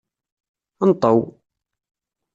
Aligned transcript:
Nṭew! 0.89 1.19